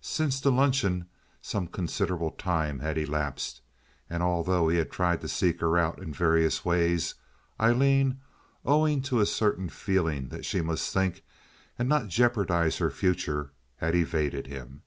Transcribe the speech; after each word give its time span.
Since 0.00 0.40
the 0.40 0.50
luncheon 0.50 1.10
some 1.42 1.66
considerable 1.66 2.30
time 2.30 2.78
had 2.78 2.96
elapsed, 2.96 3.60
and 4.08 4.22
although 4.22 4.68
he 4.70 4.78
had 4.78 4.90
tried 4.90 5.20
to 5.20 5.28
seek 5.28 5.60
her 5.60 5.76
out 5.76 5.98
in 6.00 6.10
various 6.14 6.64
ways, 6.64 7.16
Aileen, 7.60 8.18
owing 8.64 9.02
to 9.02 9.20
a 9.20 9.26
certain 9.26 9.68
feeling 9.68 10.28
that 10.30 10.46
she 10.46 10.62
must 10.62 10.90
think 10.94 11.22
and 11.78 11.86
not 11.86 12.08
jeopardize 12.08 12.78
her 12.78 12.90
future, 12.90 13.52
had 13.76 13.94
evaded 13.94 14.46
him. 14.46 14.84